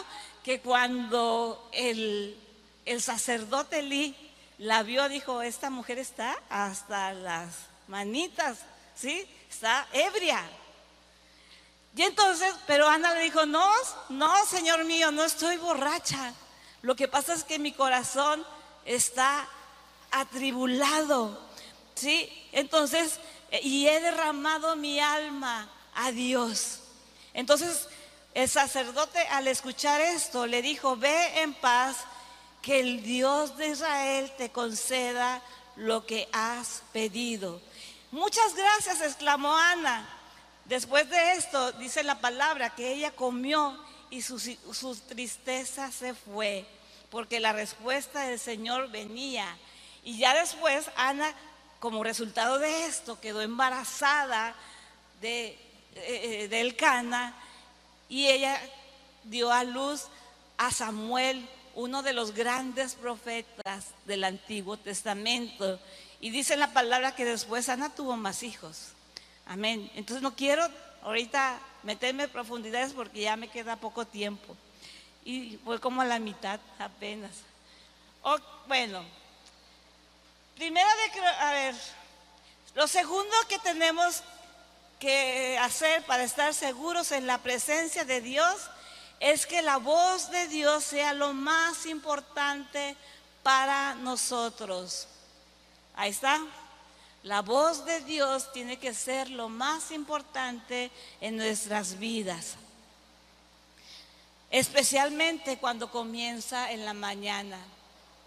[0.43, 2.37] que cuando el,
[2.85, 4.15] el sacerdote Lee
[4.57, 7.55] la vio, dijo, esta mujer está hasta las
[7.87, 8.59] manitas,
[8.95, 9.27] ¿sí?
[9.49, 10.41] Está ebria.
[11.95, 13.65] Y entonces, pero Ana le dijo, no,
[14.09, 16.33] no, Señor mío, no estoy borracha.
[16.81, 18.45] Lo que pasa es que mi corazón
[18.85, 19.47] está
[20.11, 21.39] atribulado.
[21.95, 22.29] ¿Sí?
[22.51, 23.19] Entonces,
[23.63, 26.79] y he derramado mi alma a Dios.
[27.33, 27.87] Entonces,
[28.33, 31.97] el sacerdote al escuchar esto le dijo, ve en paz,
[32.61, 35.41] que el Dios de Israel te conceda
[35.75, 37.61] lo que has pedido.
[38.11, 40.07] Muchas gracias, exclamó Ana.
[40.65, 43.77] Después de esto, dice la palabra, que ella comió
[44.09, 44.39] y su,
[45.07, 46.65] tristeza se fue,
[47.09, 49.57] porque la respuesta del Señor venía.
[50.03, 51.33] Y ya después Ana,
[51.79, 54.55] como resultado de esto, quedó embarazada
[55.21, 55.57] de,
[55.95, 57.33] eh, del Cana
[58.07, 58.59] y ella
[59.23, 60.07] dio a luz
[60.57, 65.79] a Samuel, uno de los grandes profetas del Antiguo Testamento.
[66.19, 68.89] Y dice la palabra que después Ana tuvo más hijos.
[69.45, 69.89] Amén.
[69.95, 70.67] Entonces no quiero
[71.03, 74.55] ahorita meterme en profundidades porque ya me queda poco tiempo.
[75.23, 77.31] Y fue como a la mitad apenas.
[78.67, 79.03] bueno,
[80.59, 81.75] primero de a ver,
[82.75, 84.21] lo segundo que tenemos
[84.99, 88.69] que hacer para estar seguros en la presencia de Dios
[89.21, 92.97] es que la voz de Dios sea lo más importante
[93.41, 95.07] para nosotros.
[95.95, 96.41] Ahí está.
[97.23, 100.91] La voz de Dios tiene que ser lo más importante
[101.21, 102.55] en nuestras vidas.
[104.51, 107.57] Especialmente cuando comienza en la mañana.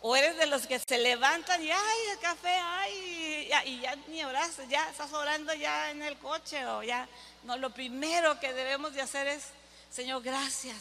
[0.02, 4.22] O eres de los que se levantan y, ay, el café, ay, y ya ni
[4.24, 7.08] oraste, ya estás orando ya en el coche o ya.
[7.44, 9.44] No, lo primero que debemos de hacer es
[9.92, 10.76] Señor, gracias.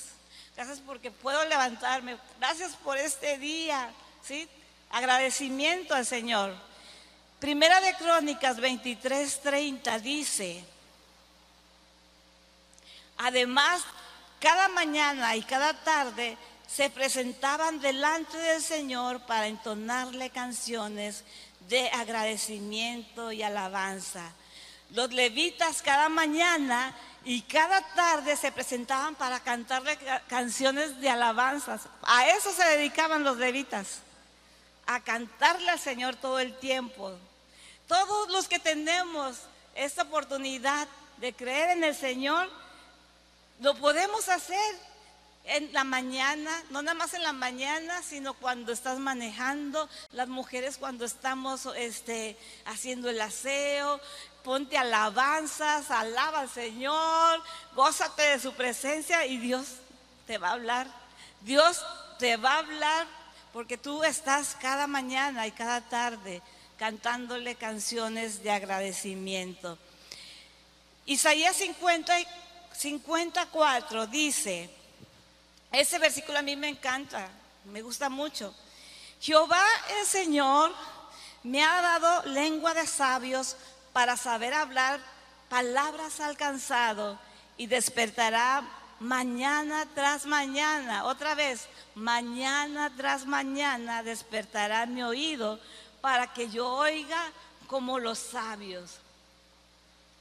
[0.55, 2.17] Gracias porque puedo levantarme.
[2.39, 3.91] Gracias por este día.
[4.23, 4.47] ¿sí?
[4.89, 6.55] Agradecimiento al Señor.
[7.39, 10.63] Primera de Crónicas 23:30 dice,
[13.17, 13.81] además,
[14.39, 16.38] cada mañana y cada tarde
[16.73, 21.23] se presentaban delante del Señor para entonarle canciones
[21.67, 24.31] de agradecimiento y alabanza.
[24.91, 31.81] Los levitas cada mañana y cada tarde se presentaban para cantarle canciones de alabanzas.
[32.03, 33.99] A eso se dedicaban los levitas,
[34.86, 37.12] a cantarle al Señor todo el tiempo.
[37.88, 39.38] Todos los que tenemos
[39.75, 42.49] esta oportunidad de creer en el Señor,
[43.60, 44.90] lo podemos hacer
[45.43, 50.77] en la mañana, no nada más en la mañana, sino cuando estás manejando, las mujeres
[50.77, 53.99] cuando estamos este, haciendo el aseo,
[54.43, 57.41] ponte alabanzas, alaba al Señor,
[57.75, 59.67] gózate de su presencia y Dios
[60.27, 60.88] te va a hablar.
[61.41, 61.84] Dios
[62.19, 63.08] te va a hablar
[63.51, 66.41] porque tú estás cada mañana y cada tarde
[66.77, 69.77] cantándole canciones de agradecimiento.
[71.06, 72.13] Isaías 50,
[72.73, 74.69] 54 dice,
[75.71, 77.29] ese versículo a mí me encanta,
[77.65, 78.53] me gusta mucho.
[79.19, 79.65] Jehová
[79.99, 80.73] el Señor
[81.43, 83.55] me ha dado lengua de sabios
[83.93, 84.99] para saber hablar
[85.49, 87.19] palabras alcanzado
[87.57, 88.63] y despertará
[88.99, 95.60] mañana tras mañana, otra vez, mañana tras mañana despertará mi oído
[96.01, 97.31] para que yo oiga
[97.67, 98.99] como los sabios.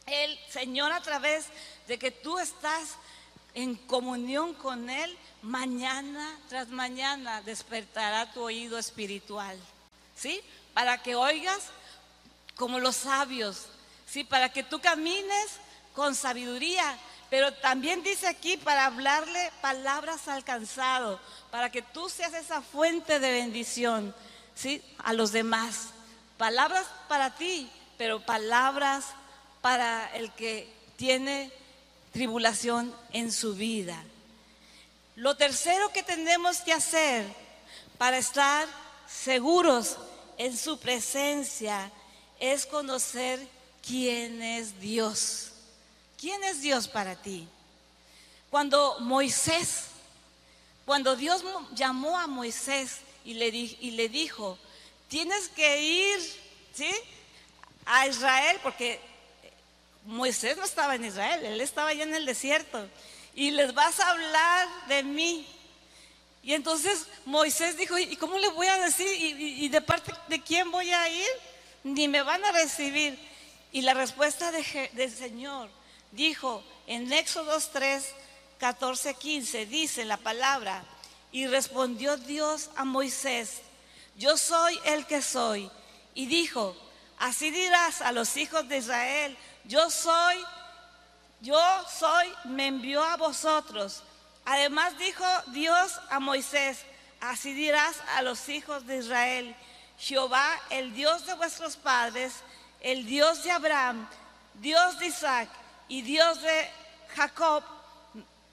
[0.06, 1.46] El Señor a través
[1.88, 2.96] de que tú estás
[3.54, 9.58] en comunión con Él, mañana tras mañana despertará tu oído espiritual,
[10.16, 10.40] ¿sí?
[10.74, 11.60] Para que oigas
[12.56, 13.66] como los sabios,
[14.06, 14.24] ¿sí?
[14.24, 15.46] Para que tú camines
[15.94, 16.98] con sabiduría,
[17.30, 23.32] pero también dice aquí para hablarle palabras alcanzado, para que tú seas esa fuente de
[23.32, 24.14] bendición,
[24.54, 24.82] ¿sí?
[24.98, 25.90] A los demás.
[26.36, 29.06] Palabras para ti, pero palabras
[29.60, 31.52] para el que tiene
[32.12, 34.02] tribulación en su vida.
[35.20, 37.26] Lo tercero que tenemos que hacer
[37.98, 38.66] para estar
[39.06, 39.98] seguros
[40.38, 41.92] en su presencia
[42.38, 43.38] es conocer
[43.86, 45.50] quién es Dios.
[46.18, 47.46] ¿Quién es Dios para ti?
[48.48, 49.88] Cuando Moisés,
[50.86, 54.56] cuando Dios llamó a Moisés y le, y le dijo,
[55.08, 56.18] tienes que ir,
[56.72, 56.90] ¿sí?
[57.84, 58.98] A Israel, porque
[60.06, 62.88] Moisés no estaba en Israel, él estaba allá en el desierto.
[63.34, 65.46] Y les vas a hablar de mí.
[66.42, 69.06] Y entonces Moisés dijo, ¿y cómo le voy a decir?
[69.18, 71.28] ¿Y, de parte de quién voy a ir?
[71.84, 73.18] Ni me van a recibir.
[73.72, 75.70] Y la respuesta del Señor
[76.12, 78.04] dijo en Éxodo 3,
[78.58, 80.84] 14, 15, dice la palabra,
[81.32, 83.62] y respondió Dios a Moisés,
[84.16, 85.70] yo soy el que soy.
[86.14, 86.76] Y dijo,
[87.18, 90.36] así dirás a los hijos de Israel, yo soy,
[91.40, 94.02] yo soy, me envió a vosotros.
[94.44, 96.84] Además dijo Dios a Moisés,
[97.20, 99.56] así dirás a los hijos de Israel,
[99.98, 102.32] Jehová, el Dios de vuestros padres,
[102.80, 104.08] el Dios de Abraham,
[104.54, 105.48] Dios de Isaac
[105.88, 106.70] y Dios de
[107.14, 107.62] Jacob,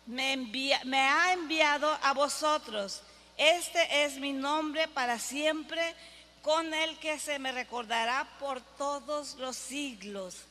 [0.06, 3.02] me, ha enviado a vosotros.
[3.38, 5.95] Este es mi nombre para siempre,
[6.41, 10.46] con el que se me recordará por todos los siglos.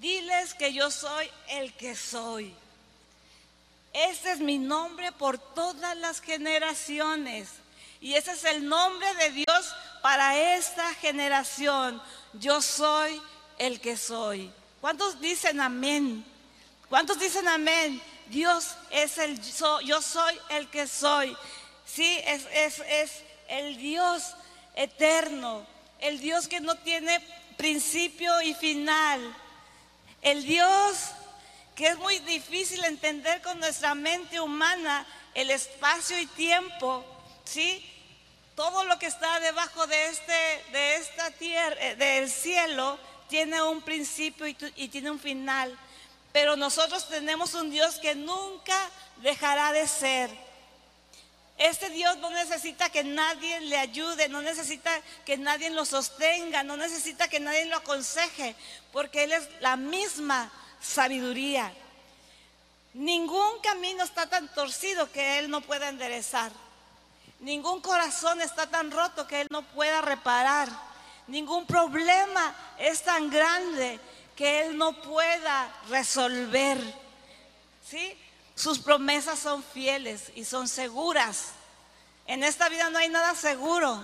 [0.00, 2.54] Diles que yo soy el que soy.
[3.92, 7.50] Este es mi nombre por todas las generaciones.
[8.00, 12.00] Y ese es el nombre de Dios para esta generación.
[12.32, 13.20] Yo soy
[13.58, 14.50] el que soy.
[14.80, 16.24] ¿Cuántos dicen amén?
[16.88, 18.00] ¿Cuántos dicen amén?
[18.30, 19.38] Dios es el
[19.84, 21.36] yo soy el que soy.
[21.84, 23.12] Sí, es, es, es
[23.48, 24.34] el Dios
[24.76, 25.66] eterno,
[25.98, 27.20] el Dios que no tiene
[27.58, 29.36] principio y final.
[30.22, 31.12] El Dios
[31.80, 37.02] que es muy difícil entender con nuestra mente humana, el espacio y tiempo,
[37.44, 37.82] ¿sí?
[38.54, 42.98] Todo lo que está debajo de, este, de esta tierra, eh, del cielo,
[43.30, 45.74] tiene un principio y, y tiene un final.
[46.32, 48.78] Pero nosotros tenemos un Dios que nunca
[49.22, 50.30] dejará de ser.
[51.60, 54.90] Este Dios no necesita que nadie le ayude, no necesita
[55.26, 58.56] que nadie lo sostenga, no necesita que nadie lo aconseje,
[58.94, 60.50] porque Él es la misma
[60.80, 61.70] sabiduría.
[62.94, 66.50] Ningún camino está tan torcido que Él no pueda enderezar.
[67.40, 70.66] Ningún corazón está tan roto que Él no pueda reparar.
[71.26, 74.00] Ningún problema es tan grande
[74.34, 76.78] que Él no pueda resolver.
[77.86, 78.16] ¿Sí?
[78.60, 81.52] Sus promesas son fieles y son seguras.
[82.26, 83.98] En esta vida no hay nada seguro,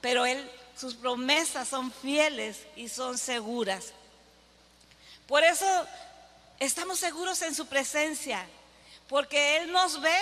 [0.00, 3.86] pero Él, sus promesas son fieles y son seguras.
[5.26, 5.66] Por eso
[6.60, 8.46] estamos seguros en su presencia,
[9.08, 10.16] porque Él nos ve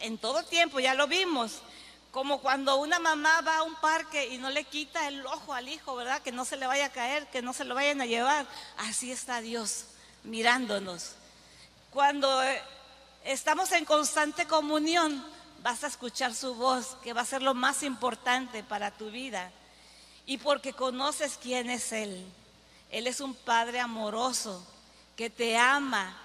[0.00, 1.62] en todo tiempo, ya lo vimos,
[2.10, 5.70] como cuando una mamá va a un parque y no le quita el ojo al
[5.70, 6.20] hijo, ¿verdad?
[6.20, 8.44] Que no se le vaya a caer, que no se lo vayan a llevar.
[8.76, 9.86] Así está Dios
[10.24, 11.12] mirándonos.
[11.90, 12.42] Cuando
[13.32, 15.24] estamos en constante comunión,
[15.62, 19.52] vas a escuchar su voz, que va a ser lo más importante para tu vida.
[20.24, 22.26] Y porque conoces quién es Él.
[22.90, 24.66] Él es un Padre amoroso,
[25.14, 26.16] que te ama,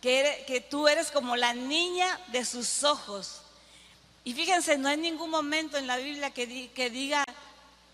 [0.00, 3.40] que, que tú eres como la niña de sus ojos.
[4.22, 7.24] Y fíjense, no hay ningún momento en la Biblia que, que diga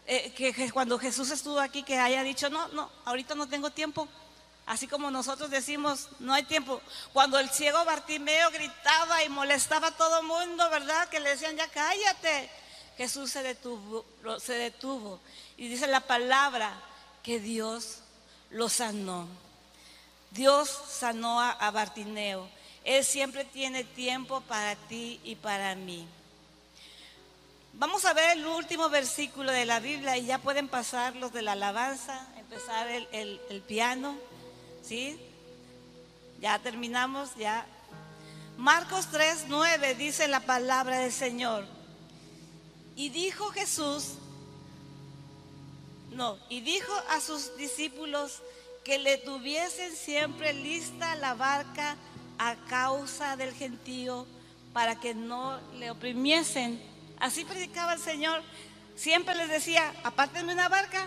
[0.07, 4.09] eh, que, cuando Jesús estuvo aquí que haya dicho, no, no, ahorita no tengo tiempo.
[4.71, 6.81] Así como nosotros decimos, no hay tiempo.
[7.13, 11.09] Cuando el ciego Bartimeo gritaba y molestaba a todo mundo, ¿verdad?
[11.09, 12.49] Que le decían, ya cállate.
[12.97, 14.07] Jesús se detuvo,
[14.39, 15.19] se detuvo.
[15.57, 16.73] Y dice la palabra
[17.25, 17.99] que Dios
[18.51, 19.27] lo sanó.
[20.31, 22.49] Dios sanó a Bartimeo.
[22.85, 26.07] Él siempre tiene tiempo para ti y para mí.
[27.73, 31.43] Vamos a ver el último versículo de la Biblia y ya pueden pasar los de
[31.43, 34.17] la alabanza, empezar el, piano,
[34.83, 35.21] ¿sí?
[36.41, 37.67] Ya terminamos, ya.
[38.57, 41.67] Marcos 3, 9 dice la palabra del Señor.
[42.97, 44.15] Y dijo Jesús,
[46.11, 48.43] no, y dijo a sus discípulos
[48.85, 51.97] que le tuviesen siempre lista la barca
[52.39, 54.27] a causa del gentío
[54.73, 58.43] para que no le oprimiesen Así predicaba el Señor.
[58.97, 61.07] Siempre les decía, apártenme una barca,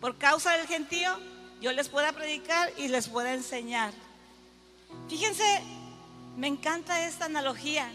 [0.00, 1.16] por causa del gentío,
[1.60, 3.92] yo les pueda predicar y les pueda enseñar.
[5.08, 5.62] Fíjense,
[6.36, 7.90] me encanta esta analogía.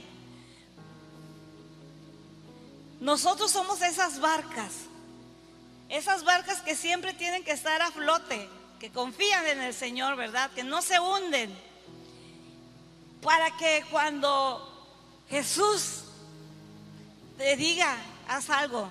[2.99, 4.73] Nosotros somos esas barcas,
[5.89, 8.49] esas barcas que siempre tienen que estar a flote,
[8.79, 10.51] que confían en el Señor, ¿verdad?
[10.51, 11.53] Que no se hunden,
[13.21, 14.69] para que cuando
[15.29, 16.03] Jesús
[17.37, 17.97] te diga,
[18.27, 18.89] haz algo,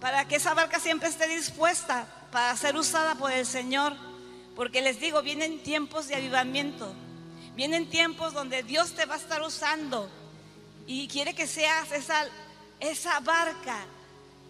[0.00, 3.94] para que esa barca siempre esté dispuesta para ser usada por el Señor.
[4.54, 6.92] Porque les digo, vienen tiempos de avivamiento,
[7.54, 10.10] vienen tiempos donde Dios te va a estar usando
[10.86, 12.26] y quiere que seas esa,
[12.80, 13.84] esa barca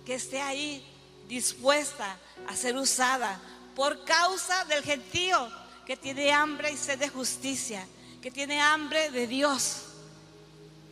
[0.07, 0.83] que esté ahí
[1.29, 2.17] dispuesta
[2.47, 3.39] a ser usada
[3.75, 5.51] por causa del gentío
[5.85, 7.87] que tiene hambre y sed de justicia,
[8.23, 9.85] que tiene hambre de Dios.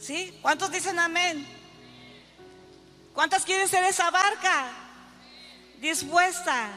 [0.01, 0.39] ¿Sí?
[0.43, 1.47] ¿Cuántos dicen amén?
[3.15, 4.86] ¿Cuántas quieren ser esa barca?
[5.81, 6.71] Dispuesta.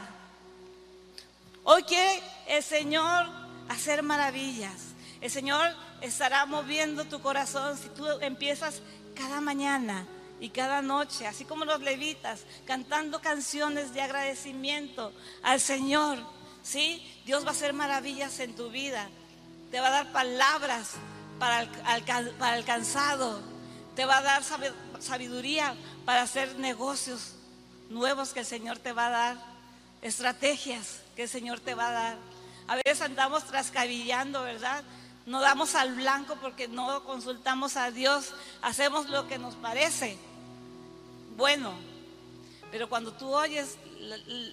[1.64, 3.26] Hoy quiere el Señor
[3.68, 4.88] hacer maravillas.
[5.20, 8.82] El Señor estará moviendo tu corazón si tú empiezas
[9.14, 10.06] cada mañana
[10.38, 16.18] y cada noche, así como los levitas, cantando canciones de agradecimiento al Señor.
[16.62, 17.22] ¿Sí?
[17.24, 19.08] Dios va a hacer maravillas en tu vida.
[19.70, 20.92] Te va a dar palabras
[21.38, 23.40] para el, cansado.
[23.96, 24.42] Te va a dar
[24.98, 25.74] sabiduría
[26.04, 27.36] para hacer negocios
[27.90, 29.36] nuevos que el Señor te va a dar,
[30.00, 32.16] estrategias que el Señor te va a dar.
[32.66, 34.82] A veces andamos trascabillando, ¿verdad?
[35.26, 38.32] No damos al blanco porque no consultamos a Dios,
[38.62, 40.16] hacemos lo que nos parece
[41.36, 41.72] bueno.
[42.70, 43.76] Pero cuando tú oyes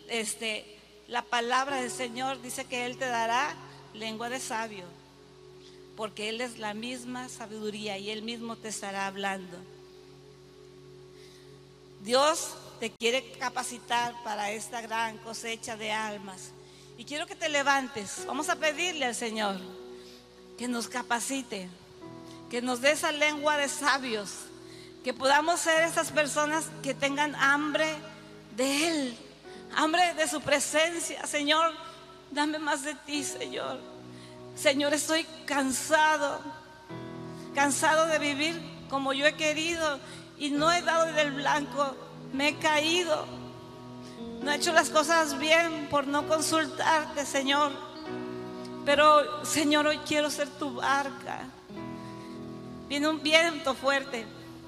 [0.09, 3.55] este, la palabra del Señor, dice que Él te dará
[3.93, 4.85] lengua de sabio,
[5.95, 9.57] porque Él es la misma sabiduría y Él mismo te estará hablando.
[12.03, 16.51] Dios te quiere capacitar para esta gran cosecha de almas.
[16.97, 18.23] Y quiero que te levantes.
[18.25, 19.59] Vamos a pedirle al Señor
[20.57, 21.69] que nos capacite,
[22.49, 24.31] que nos dé esa lengua de sabios,
[25.03, 27.87] que podamos ser esas personas que tengan hambre
[28.55, 29.17] de Él,
[29.75, 31.25] hambre de su presencia.
[31.27, 31.73] Señor,
[32.31, 33.79] dame más de ti, Señor.
[34.55, 36.41] Señor, estoy cansado,
[37.53, 38.59] cansado de vivir
[38.89, 39.99] como yo he querido
[40.39, 41.95] y no he dado del blanco,
[42.33, 43.25] me he caído.
[44.41, 47.71] No he hecho las cosas bien por no consultarte, Señor.
[48.85, 51.45] Pero, Señor, hoy quiero ser tu barca.
[52.87, 54.25] Viene un viento fuerte,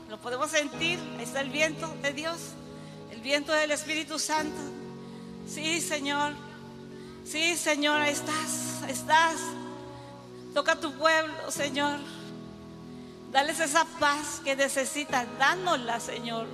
[0.09, 0.99] lo podemos sentir.
[1.17, 2.37] Ahí está el viento de Dios,
[3.11, 4.59] el viento del Espíritu Santo.
[5.47, 6.33] Sí, Señor.
[7.23, 9.37] Sí, Señor, ahí estás, ahí estás.
[10.53, 11.99] Toca tu pueblo, Señor.
[13.31, 15.27] Dales esa paz que necesitan.
[15.37, 16.47] Dánosla, Señor.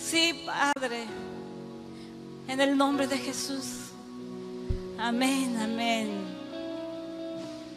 [0.00, 1.04] Sí, Padre.
[2.48, 3.90] En el nombre de Jesús.
[4.98, 6.08] Amén, amén.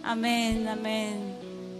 [0.03, 1.32] Amén, amén.